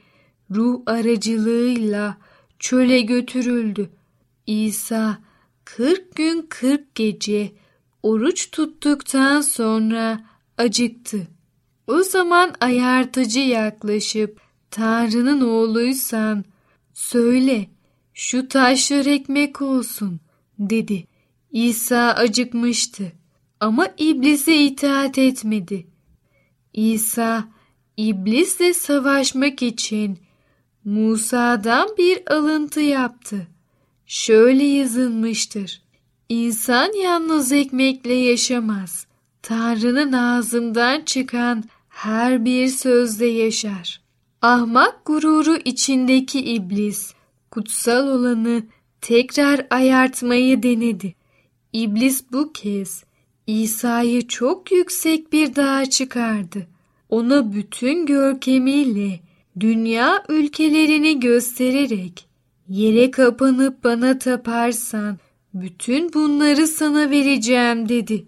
ruh 0.51 0.83
aracılığıyla 0.87 2.17
çöle 2.59 3.01
götürüldü. 3.01 3.91
İsa 4.47 5.19
40 5.65 6.17
gün 6.17 6.47
40 6.49 6.95
gece 6.95 7.53
oruç 8.03 8.51
tuttuktan 8.51 9.41
sonra 9.41 10.21
acıktı. 10.59 11.29
O 11.87 12.03
zaman 12.03 12.55
ayartıcı 12.61 13.41
yaklaşıp 13.41 14.41
Tanrı'nın 14.71 15.41
oğluysan 15.41 16.45
söyle 16.95 17.69
şu 18.15 18.49
taşlar 18.49 19.07
ekmek 19.07 19.63
olsun 19.63 20.21
dedi. 20.59 21.08
İsa 21.53 22.13
acıkmıştı 22.13 23.13
ama 23.61 23.89
iblise 23.99 24.57
itaat 24.57 25.19
etmedi. 25.19 25.87
İsa 26.75 27.49
İblisle 27.99 28.75
savaşmak 28.75 29.63
için 29.63 30.19
Musa'dan 30.85 31.89
bir 31.99 32.33
alıntı 32.33 32.81
yaptı. 32.81 33.47
Şöyle 34.07 34.65
yazılmıştır. 34.65 35.83
İnsan 36.29 37.03
yalnız 37.03 37.53
ekmekle 37.53 38.15
yaşamaz. 38.15 39.07
Tanrı'nın 39.43 40.13
ağzından 40.13 41.01
çıkan 41.01 41.65
her 41.89 42.45
bir 42.45 42.69
sözde 42.69 43.27
yaşar. 43.27 44.01
Ahmak 44.43 45.05
gururu 45.05 45.57
içindeki 45.65 46.41
iblis, 46.41 47.15
kutsal 47.51 48.09
olanı 48.09 48.63
tekrar 49.01 49.67
ayartmayı 49.71 50.63
denedi. 50.63 51.15
İblis 51.73 52.25
bu 52.33 52.53
kez 52.53 53.05
İsa'yı 53.47 54.29
çok 54.29 54.73
yüksek 54.73 55.33
bir 55.33 55.57
dağa 55.57 55.87
çıkardı. 55.87 56.67
Ona 57.09 57.53
bütün 57.53 58.07
görkemiyle 58.07 59.21
dünya 59.61 60.25
ülkelerini 60.29 61.21
göstererek 61.21 62.29
yere 62.69 63.11
kapanıp 63.11 63.85
bana 63.85 64.19
taparsan 64.19 65.19
bütün 65.55 66.13
bunları 66.13 66.67
sana 66.67 67.11
vereceğim 67.11 67.89
dedi. 67.89 68.25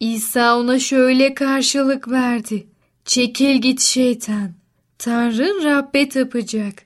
İsa 0.00 0.58
ona 0.58 0.78
şöyle 0.78 1.34
karşılık 1.34 2.10
verdi. 2.10 2.66
Çekil 3.04 3.54
git 3.54 3.80
şeytan. 3.80 4.52
Tanrın 4.98 5.64
Rabbe 5.64 6.08
tapacak 6.08 6.82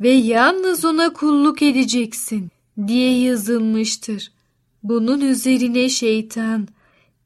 ve 0.00 0.10
yalnız 0.10 0.84
ona 0.84 1.12
kulluk 1.12 1.62
edeceksin 1.62 2.48
diye 2.86 3.18
yazılmıştır. 3.18 4.32
Bunun 4.82 5.20
üzerine 5.20 5.88
şeytan 5.88 6.68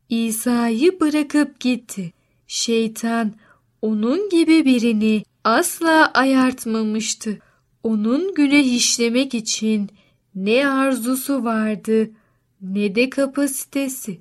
İsa'yı 0.09 1.01
bırakıp 1.01 1.61
gitti. 1.61 2.13
Şeytan 2.47 3.35
onun 3.83 4.29
gibi 4.29 4.65
birini 4.65 5.23
asla 5.45 6.11
ayartmamıştı. 6.15 7.39
Onun 7.83 8.35
günah 8.35 8.75
işlemek 8.75 9.35
için 9.35 9.91
ne 10.35 10.69
arzusu 10.69 11.45
vardı 11.45 12.11
ne 12.61 12.95
de 12.95 13.11
kapasitesi. 13.11 14.21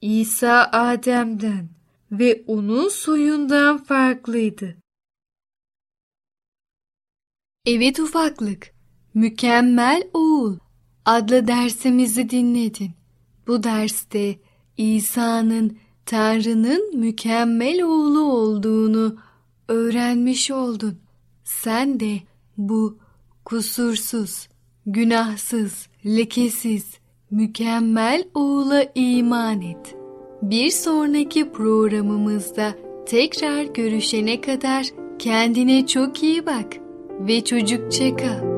İsa 0.00 0.70
Adem'den 0.72 1.68
ve 2.12 2.44
onun 2.46 2.88
soyundan 2.88 3.84
farklıydı. 3.84 4.76
Evet 7.66 8.00
ufaklık, 8.00 8.74
Mükemmel 9.14 10.02
Oğul 10.14 10.58
adlı 11.08 11.46
dersimizi 11.46 12.30
dinledin. 12.30 12.90
Bu 13.46 13.62
derste 13.62 14.36
İsa'nın 14.76 15.78
Tanrı'nın 16.06 16.98
mükemmel 16.98 17.82
oğlu 17.82 18.20
olduğunu 18.20 19.16
öğrenmiş 19.68 20.50
oldun. 20.50 20.98
Sen 21.44 22.00
de 22.00 22.12
bu 22.58 22.98
kusursuz, 23.44 24.48
günahsız, 24.86 25.88
lekesiz, 26.06 26.94
mükemmel 27.30 28.24
oğula 28.34 28.84
iman 28.94 29.62
et. 29.62 29.96
Bir 30.42 30.70
sonraki 30.70 31.52
programımızda 31.52 32.74
tekrar 33.06 33.62
görüşene 33.62 34.40
kadar 34.40 34.86
kendine 35.18 35.86
çok 35.86 36.22
iyi 36.22 36.46
bak 36.46 36.76
ve 37.20 37.44
çocukça 37.44 38.16
kal. 38.16 38.57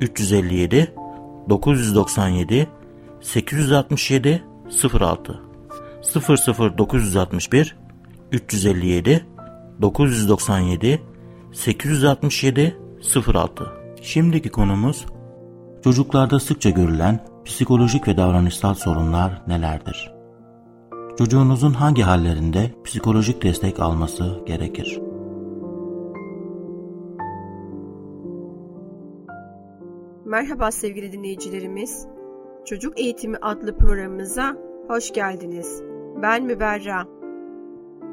357 0.00 0.94
997 1.48 2.68
867 3.20 4.44
06 5.00 5.40
00961 6.78 7.76
357 8.32 9.26
997 9.82 11.02
867 11.52 12.76
06 13.26 13.66
Şimdiki 14.02 14.48
konumuz 14.48 15.06
çocuklarda 15.84 16.40
sıkça 16.40 16.70
görülen 16.70 17.20
psikolojik 17.44 18.08
ve 18.08 18.16
davranışsal 18.16 18.74
sorunlar 18.74 19.42
nelerdir? 19.46 20.12
Çocuğunuzun 21.18 21.72
hangi 21.72 22.02
hallerinde 22.02 22.74
psikolojik 22.84 23.42
destek 23.42 23.80
alması 23.80 24.40
gerekir? 24.46 24.98
Merhaba 30.26 30.70
sevgili 30.70 31.12
dinleyicilerimiz. 31.12 32.06
Çocuk 32.64 33.00
Eğitimi 33.00 33.36
adlı 33.36 33.76
programımıza 33.78 34.56
hoş 34.88 35.12
geldiniz. 35.12 35.82
Ben 36.22 36.44
Müberra. 36.44 37.06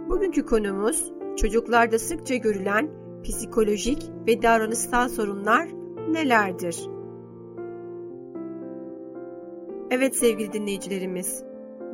Bugünkü 0.10 0.46
konumuz 0.46 1.12
çocuklarda 1.38 2.00
sıkça 2.00 2.36
görülen 2.36 2.90
psikolojik 3.24 4.12
ve 4.28 4.42
davranışsal 4.42 5.10
sorunlar 5.10 5.70
nelerdir? 6.12 6.90
Evet 9.92 10.16
sevgili 10.16 10.54
dinleyicilerimiz, 10.54 11.44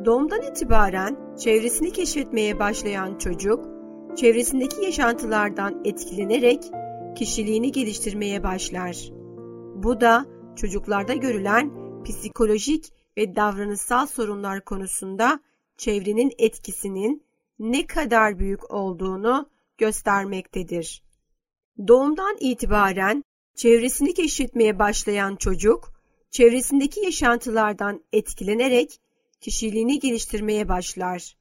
doğumdan 0.05 0.41
itibaren 0.41 1.35
çevresini 1.37 1.91
keşfetmeye 1.91 2.59
başlayan 2.59 3.17
çocuk, 3.17 3.65
çevresindeki 4.15 4.85
yaşantılardan 4.85 5.81
etkilenerek 5.85 6.71
kişiliğini 7.15 7.71
geliştirmeye 7.71 8.43
başlar. 8.43 9.18
Bu 9.83 10.01
da 10.01 10.25
çocuklarda 10.55 11.13
görülen 11.13 11.71
psikolojik 12.03 12.93
ve 13.17 13.35
davranışsal 13.35 14.07
sorunlar 14.07 14.65
konusunda 14.65 15.39
çevrenin 15.77 16.31
etkisinin 16.37 17.23
ne 17.59 17.85
kadar 17.87 18.39
büyük 18.39 18.71
olduğunu 18.71 19.49
göstermektedir. 19.77 21.03
Doğumdan 21.87 22.37
itibaren 22.39 23.23
çevresini 23.55 24.13
keşfetmeye 24.13 24.79
başlayan 24.79 25.35
çocuk, 25.35 25.93
çevresindeki 26.31 27.05
yaşantılardan 27.05 28.03
etkilenerek 28.13 29.01
kişiliğini 29.41 29.99
geliştirmeye 29.99 30.69
başlar. 30.69 31.37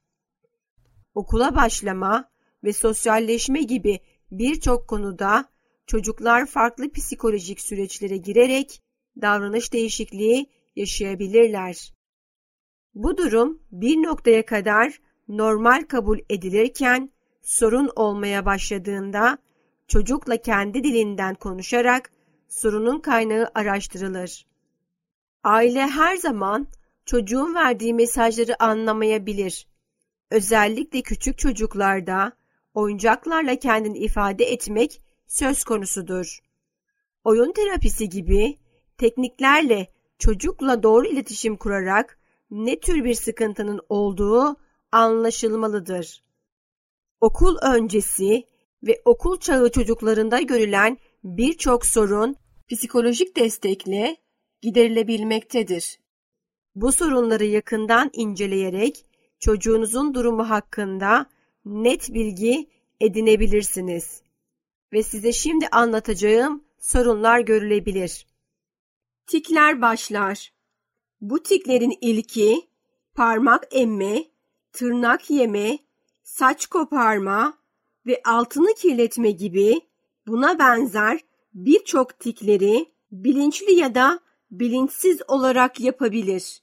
Okula 1.14 1.54
başlama 1.56 2.30
ve 2.64 2.72
sosyalleşme 2.72 3.62
gibi 3.62 4.00
birçok 4.30 4.88
konuda 4.88 5.48
çocuklar 5.88 6.46
farklı 6.46 6.92
psikolojik 6.92 7.60
süreçlere 7.60 8.16
girerek 8.16 8.82
davranış 9.20 9.72
değişikliği 9.72 10.46
yaşayabilirler. 10.76 11.92
Bu 12.94 13.16
durum 13.16 13.62
bir 13.72 13.96
noktaya 13.96 14.46
kadar 14.46 15.00
normal 15.28 15.82
kabul 15.82 16.18
edilirken 16.30 17.10
sorun 17.42 17.90
olmaya 17.96 18.46
başladığında 18.46 19.38
çocukla 19.88 20.36
kendi 20.36 20.84
dilinden 20.84 21.34
konuşarak 21.34 22.12
sorunun 22.48 23.00
kaynağı 23.00 23.50
araştırılır. 23.54 24.46
Aile 25.44 25.86
her 25.86 26.16
zaman 26.16 26.66
çocuğun 27.06 27.54
verdiği 27.54 27.94
mesajları 27.94 28.62
anlamayabilir. 28.62 29.68
Özellikle 30.30 31.02
küçük 31.02 31.38
çocuklarda 31.38 32.32
oyuncaklarla 32.74 33.56
kendini 33.56 33.98
ifade 33.98 34.44
etmek 34.44 35.02
söz 35.28 35.64
konusudur. 35.64 36.38
Oyun 37.24 37.52
terapisi 37.52 38.08
gibi 38.08 38.58
tekniklerle 38.98 39.86
çocukla 40.18 40.82
doğru 40.82 41.06
iletişim 41.06 41.56
kurarak 41.56 42.18
ne 42.50 42.80
tür 42.80 43.04
bir 43.04 43.14
sıkıntının 43.14 43.80
olduğu 43.88 44.56
anlaşılmalıdır. 44.92 46.22
Okul 47.20 47.56
öncesi 47.62 48.44
ve 48.82 49.02
okul 49.04 49.40
çağı 49.40 49.70
çocuklarında 49.70 50.40
görülen 50.40 50.98
birçok 51.24 51.86
sorun 51.86 52.36
psikolojik 52.68 53.36
destekle 53.36 54.16
giderilebilmektedir. 54.62 55.98
Bu 56.74 56.92
sorunları 56.92 57.44
yakından 57.44 58.10
inceleyerek 58.12 59.04
çocuğunuzun 59.38 60.14
durumu 60.14 60.50
hakkında 60.50 61.26
net 61.64 62.14
bilgi 62.14 62.68
edinebilirsiniz 63.00 64.22
ve 64.92 65.02
size 65.02 65.32
şimdi 65.32 65.68
anlatacağım 65.68 66.64
sorunlar 66.78 67.40
görülebilir. 67.40 68.26
Tikler 69.26 69.82
başlar. 69.82 70.52
Bu 71.20 71.42
tiklerin 71.42 71.98
ilki 72.00 72.68
parmak 73.14 73.66
emme, 73.70 74.24
tırnak 74.72 75.30
yeme, 75.30 75.78
saç 76.22 76.66
koparma 76.66 77.58
ve 78.06 78.22
altını 78.24 78.74
kirletme 78.74 79.30
gibi 79.30 79.80
buna 80.26 80.58
benzer 80.58 81.20
birçok 81.54 82.18
tikleri 82.18 82.92
bilinçli 83.12 83.74
ya 83.74 83.94
da 83.94 84.20
bilinçsiz 84.50 85.20
olarak 85.28 85.80
yapabilir. 85.80 86.62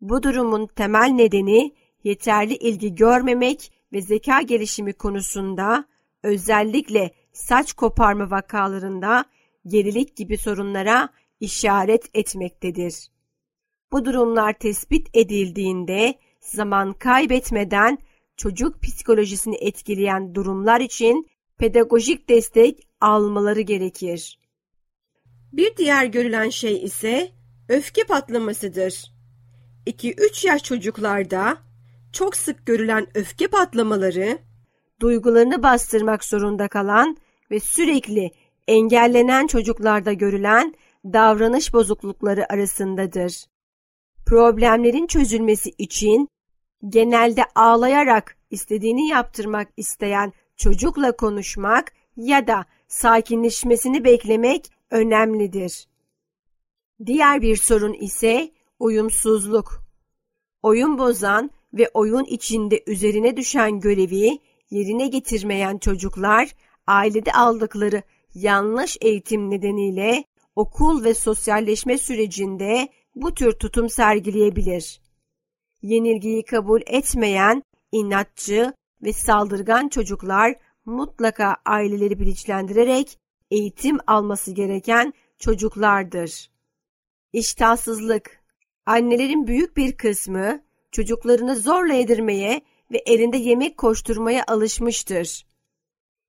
Bu 0.00 0.22
durumun 0.22 0.66
temel 0.66 1.08
nedeni 1.08 1.74
yeterli 2.04 2.54
ilgi 2.54 2.94
görmemek 2.94 3.72
ve 3.92 4.02
zeka 4.02 4.42
gelişimi 4.42 4.92
konusunda 4.92 5.84
özellikle 6.22 7.14
saç 7.32 7.72
koparma 7.72 8.30
vakalarında 8.30 9.24
gerilik 9.66 10.16
gibi 10.16 10.38
sorunlara 10.38 11.08
işaret 11.40 12.10
etmektedir. 12.14 13.08
Bu 13.92 14.04
durumlar 14.04 14.58
tespit 14.58 15.08
edildiğinde 15.14 16.14
zaman 16.40 16.92
kaybetmeden 16.92 17.98
çocuk 18.36 18.82
psikolojisini 18.82 19.56
etkileyen 19.56 20.34
durumlar 20.34 20.80
için 20.80 21.28
pedagojik 21.58 22.28
destek 22.28 22.88
almaları 23.00 23.60
gerekir. 23.60 24.38
Bir 25.52 25.76
diğer 25.76 26.04
görülen 26.04 26.50
şey 26.50 26.84
ise 26.84 27.32
öfke 27.68 28.04
patlamasıdır. 28.04 29.12
2-3 29.86 30.46
yaş 30.46 30.62
çocuklarda 30.64 31.58
çok 32.12 32.36
sık 32.36 32.66
görülen 32.66 33.06
öfke 33.14 33.46
patlamaları, 33.46 34.38
duygularını 35.02 35.62
bastırmak 35.62 36.24
zorunda 36.24 36.68
kalan 36.68 37.16
ve 37.50 37.60
sürekli 37.60 38.30
engellenen 38.68 39.46
çocuklarda 39.46 40.12
görülen 40.12 40.74
davranış 41.04 41.72
bozuklukları 41.72 42.52
arasındadır. 42.52 43.44
Problemlerin 44.26 45.06
çözülmesi 45.06 45.70
için 45.78 46.28
genelde 46.88 47.44
ağlayarak 47.54 48.36
istediğini 48.50 49.08
yaptırmak 49.08 49.68
isteyen 49.76 50.32
çocukla 50.56 51.16
konuşmak 51.16 51.92
ya 52.16 52.46
da 52.46 52.64
sakinleşmesini 52.88 54.04
beklemek 54.04 54.70
önemlidir. 54.90 55.86
Diğer 57.06 57.42
bir 57.42 57.56
sorun 57.56 57.92
ise 57.92 58.50
uyumsuzluk. 58.78 59.82
Oyun 60.62 60.98
bozan 60.98 61.50
ve 61.74 61.90
oyun 61.94 62.24
içinde 62.24 62.82
üzerine 62.86 63.36
düşen 63.36 63.80
görevi 63.80 64.38
yerine 64.72 65.08
getirmeyen 65.08 65.78
çocuklar 65.78 66.54
ailede 66.86 67.32
aldıkları 67.32 68.02
yanlış 68.34 68.98
eğitim 69.00 69.50
nedeniyle 69.50 70.24
okul 70.56 71.04
ve 71.04 71.14
sosyalleşme 71.14 71.98
sürecinde 71.98 72.88
bu 73.14 73.34
tür 73.34 73.52
tutum 73.52 73.88
sergileyebilir. 73.88 75.00
Yenilgiyi 75.82 76.44
kabul 76.44 76.80
etmeyen, 76.86 77.62
inatçı 77.92 78.72
ve 79.02 79.12
saldırgan 79.12 79.88
çocuklar 79.88 80.54
mutlaka 80.84 81.56
aileleri 81.64 82.20
bilinçlendirerek 82.20 83.18
eğitim 83.50 83.98
alması 84.06 84.52
gereken 84.52 85.12
çocuklardır. 85.38 86.50
İştahsızlık 87.32 88.42
Annelerin 88.86 89.46
büyük 89.46 89.76
bir 89.76 89.96
kısmı 89.96 90.62
çocuklarını 90.92 91.56
zorla 91.56 91.94
yedirmeye 91.94 92.60
ve 92.92 92.98
elinde 92.98 93.36
yemek 93.36 93.76
koşturmaya 93.78 94.44
alışmıştır. 94.48 95.46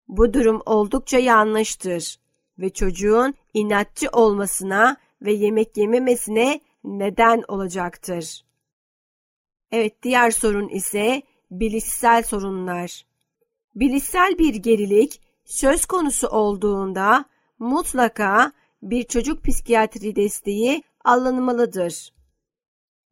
Bu 0.08 0.34
durum 0.34 0.62
oldukça 0.66 1.20
yanlıştır 1.20 2.20
ve 2.60 2.70
çocuğun 2.70 3.34
inatçı 3.54 4.10
olmasına 4.10 4.98
ve 5.22 5.34
yemek 5.34 5.78
yememesine 5.78 6.60
neden 6.84 7.44
olacaktır. 7.48 8.46
Evet 9.72 10.04
diğer 10.04 10.32
sorun 10.32 10.70
ise 10.70 11.22
bilişsel 11.52 12.24
sorunlar. 12.24 13.06
Bilişsel 13.76 14.38
bir 14.40 14.56
gerilik 14.56 15.22
söz 15.46 15.86
konusu 15.86 16.28
olduğunda 16.28 17.26
mutlaka 17.60 18.52
bir 18.82 19.04
çocuk 19.04 19.44
psikiyatri 19.44 20.16
desteği 20.16 20.84
alınmalıdır. 21.06 22.14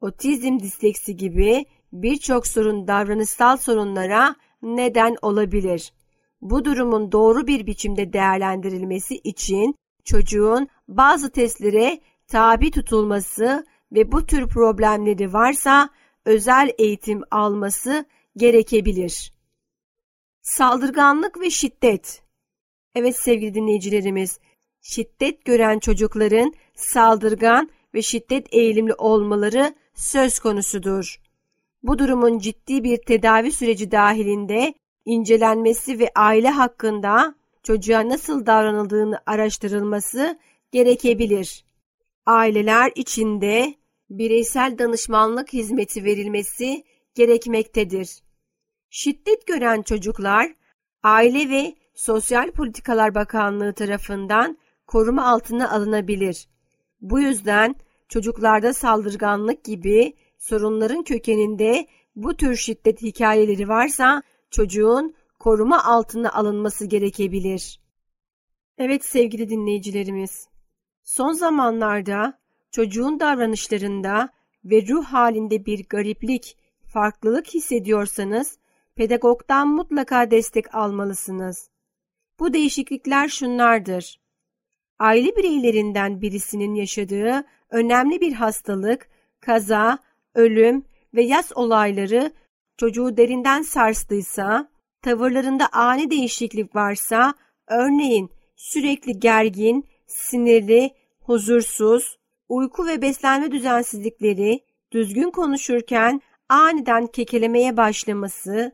Otizm 0.01 0.59
disleksi 0.59 1.17
gibi 1.17 1.65
birçok 1.93 2.47
sorun 2.47 2.87
davranışsal 2.87 3.57
sorunlara 3.57 4.35
neden 4.61 5.15
olabilir. 5.21 5.93
Bu 6.41 6.65
durumun 6.65 7.11
doğru 7.11 7.47
bir 7.47 7.65
biçimde 7.65 8.13
değerlendirilmesi 8.13 9.15
için 9.15 9.75
çocuğun 10.03 10.67
bazı 10.87 11.31
testlere 11.31 12.01
tabi 12.27 12.71
tutulması 12.71 13.65
ve 13.91 14.11
bu 14.11 14.25
tür 14.25 14.47
problemleri 14.47 15.33
varsa 15.33 15.89
özel 16.25 16.71
eğitim 16.77 17.21
alması 17.31 18.05
gerekebilir. 18.37 19.33
Saldırganlık 20.41 21.41
ve 21.41 21.49
şiddet. 21.49 22.23
Evet 22.95 23.19
sevgili 23.19 23.53
dinleyicilerimiz, 23.53 24.39
şiddet 24.81 25.45
gören 25.45 25.79
çocukların 25.79 26.53
saldırgan 26.75 27.69
ve 27.93 28.01
şiddet 28.01 28.53
eğilimli 28.53 28.93
olmaları 28.93 29.75
söz 29.93 30.39
konusudur. 30.39 31.21
Bu 31.83 31.99
durumun 31.99 32.39
ciddi 32.39 32.83
bir 32.83 32.97
tedavi 32.97 33.51
süreci 33.51 33.91
dahilinde 33.91 34.73
incelenmesi 35.05 35.99
ve 35.99 36.11
aile 36.15 36.49
hakkında 36.49 37.35
çocuğa 37.63 38.09
nasıl 38.09 38.45
davranıldığını 38.45 39.19
araştırılması 39.25 40.39
gerekebilir. 40.71 41.65
Aileler 42.25 42.91
içinde 42.95 43.75
bireysel 44.09 44.77
danışmanlık 44.77 45.53
hizmeti 45.53 46.03
verilmesi 46.03 46.83
gerekmektedir. 47.15 48.23
Şiddet 48.89 49.47
gören 49.47 49.81
çocuklar 49.81 50.53
Aile 51.03 51.49
ve 51.49 51.75
Sosyal 51.95 52.51
Politikalar 52.51 53.15
Bakanlığı 53.15 53.73
tarafından 53.73 54.57
koruma 54.87 55.25
altına 55.27 55.71
alınabilir. 55.71 56.47
Bu 57.01 57.19
yüzden 57.19 57.75
çocuklarda 58.09 58.73
saldırganlık 58.73 59.63
gibi 59.63 60.13
sorunların 60.41 61.03
kökeninde 61.03 61.87
bu 62.15 62.37
tür 62.37 62.55
şiddet 62.55 63.01
hikayeleri 63.01 63.67
varsa 63.67 64.23
çocuğun 64.51 65.15
koruma 65.39 65.83
altına 65.83 66.31
alınması 66.33 66.85
gerekebilir. 66.85 67.79
Evet 68.77 69.05
sevgili 69.05 69.49
dinleyicilerimiz, 69.49 70.47
son 71.03 71.31
zamanlarda 71.31 72.39
çocuğun 72.71 73.19
davranışlarında 73.19 74.29
ve 74.65 74.87
ruh 74.87 75.05
halinde 75.05 75.65
bir 75.65 75.85
gariplik, 75.89 76.57
farklılık 76.93 77.47
hissediyorsanız 77.47 78.57
pedagogdan 78.95 79.67
mutlaka 79.67 80.31
destek 80.31 80.75
almalısınız. 80.75 81.69
Bu 82.39 82.53
değişiklikler 82.53 83.27
şunlardır. 83.27 84.19
Aile 84.99 85.35
bireylerinden 85.35 86.21
birisinin 86.21 86.75
yaşadığı 86.75 87.43
önemli 87.69 88.21
bir 88.21 88.33
hastalık, 88.33 89.09
kaza, 89.39 89.99
ölüm 90.35 90.85
ve 91.13 91.23
yas 91.23 91.51
olayları 91.55 92.31
çocuğu 92.77 93.17
derinden 93.17 93.61
sarstıysa, 93.61 94.69
tavırlarında 95.01 95.67
ani 95.71 96.11
değişiklik 96.11 96.75
varsa, 96.75 97.33
örneğin 97.67 98.31
sürekli 98.55 99.19
gergin, 99.19 99.89
sinirli, 100.07 100.91
huzursuz, 101.21 102.17
uyku 102.49 102.87
ve 102.87 103.01
beslenme 103.01 103.51
düzensizlikleri, 103.51 104.59
düzgün 104.91 105.31
konuşurken 105.31 106.21
aniden 106.49 107.07
kekelemeye 107.07 107.77
başlaması, 107.77 108.71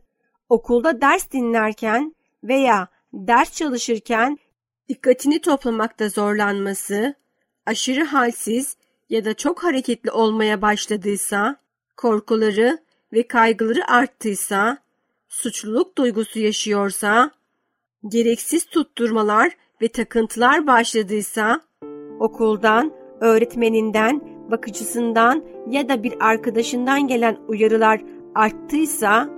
okulda 0.49 1.01
ders 1.01 1.31
dinlerken 1.31 2.15
veya 2.43 2.87
ders 3.13 3.53
çalışırken 3.53 4.37
dikkatini 4.89 5.41
toplamakta 5.41 6.09
zorlanması, 6.09 7.15
aşırı 7.65 8.03
halsiz 8.03 8.77
ya 9.09 9.25
da 9.25 9.33
çok 9.33 9.63
hareketli 9.63 10.11
olmaya 10.11 10.61
başladıysa, 10.61 11.55
korkuları 11.97 12.77
ve 13.13 13.27
kaygıları 13.27 13.91
arttıysa, 13.91 14.77
suçluluk 15.29 15.97
duygusu 15.97 16.39
yaşıyorsa, 16.39 17.31
gereksiz 18.07 18.65
tutturmalar 18.65 19.51
ve 19.81 19.87
takıntılar 19.87 20.67
başladıysa, 20.67 21.61
okuldan, 22.19 22.93
öğretmeninden, 23.21 24.21
bakıcısından 24.51 25.43
ya 25.69 25.89
da 25.89 26.03
bir 26.03 26.13
arkadaşından 26.19 27.07
gelen 27.07 27.37
uyarılar 27.47 28.01
arttıysa, 28.35 29.29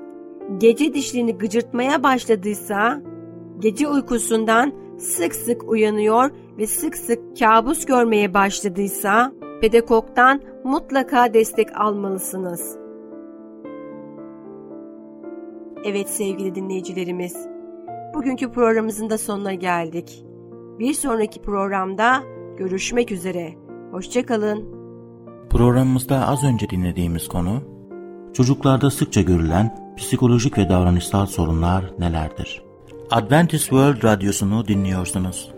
gece 0.57 0.93
dişlerini 0.93 1.37
gıcırtmaya 1.37 2.03
başladıysa, 2.03 3.01
gece 3.59 3.87
uykusundan 3.87 4.73
sık 4.99 5.35
sık 5.35 5.69
uyanıyor 5.69 6.31
ve 6.57 6.67
sık 6.67 6.97
sık 6.97 7.39
kabus 7.39 7.85
görmeye 7.85 8.33
başladıysa, 8.33 9.38
pedagogdan 9.61 10.41
mutlaka 10.63 11.33
destek 11.33 11.79
almalısınız. 11.79 12.77
Evet 15.85 16.09
sevgili 16.09 16.55
dinleyicilerimiz, 16.55 17.47
bugünkü 18.13 18.51
programımızın 18.51 19.09
da 19.09 19.17
sonuna 19.17 19.53
geldik. 19.53 20.25
Bir 20.79 20.93
sonraki 20.93 21.41
programda 21.41 22.23
görüşmek 22.57 23.11
üzere. 23.11 23.53
Hoşçakalın. 23.91 24.79
Programımızda 25.49 26.27
az 26.27 26.43
önce 26.43 26.69
dinlediğimiz 26.69 27.27
konu 27.27 27.61
Çocuklarda 28.33 28.89
sıkça 28.89 29.21
görülen 29.21 29.93
psikolojik 29.97 30.57
ve 30.57 30.69
davranışsal 30.69 31.25
sorunlar 31.25 31.85
nelerdir? 31.99 32.63
Adventist 33.11 33.63
World 33.63 34.03
Radyosu'nu 34.03 34.67
dinliyorsunuz. 34.67 35.51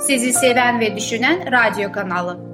Sizi 0.00 0.32
seven 0.32 0.80
ve 0.80 0.96
düşünen 0.96 1.52
radyo 1.52 1.92
kanalı. 1.92 2.53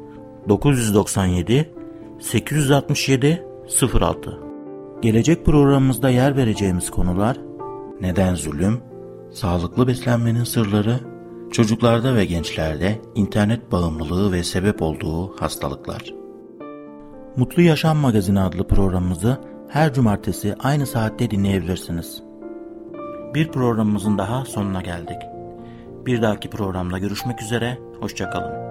997 0.49 1.69
867 2.19 3.45
06 3.93 4.39
Gelecek 5.01 5.45
programımızda 5.45 6.09
yer 6.09 6.37
vereceğimiz 6.37 6.91
konular 6.91 7.37
neden 8.01 8.35
zulüm, 8.35 8.81
sağlıklı 9.31 9.87
beslenmenin 9.87 10.43
sırları, 10.43 10.99
çocuklarda 11.51 12.15
ve 12.15 12.25
gençlerde 12.25 13.01
internet 13.15 13.71
bağımlılığı 13.71 14.31
ve 14.31 14.43
sebep 14.43 14.81
olduğu 14.81 15.41
hastalıklar. 15.41 16.13
Mutlu 17.35 17.61
Yaşam 17.61 17.97
Magazini 17.97 18.39
adlı 18.39 18.67
programımızı 18.67 19.37
her 19.69 19.93
cumartesi 19.93 20.55
aynı 20.59 20.87
saatte 20.87 21.31
dinleyebilirsiniz. 21.31 22.23
Bir 23.35 23.47
programımızın 23.47 24.17
daha 24.17 24.45
sonuna 24.45 24.81
geldik. 24.81 25.17
Bir 26.05 26.21
dahaki 26.21 26.49
programda 26.49 26.97
görüşmek 26.97 27.41
üzere, 27.41 27.77
hoşçakalın. 27.99 28.70